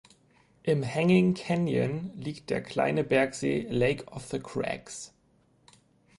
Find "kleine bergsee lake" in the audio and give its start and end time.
2.63-4.05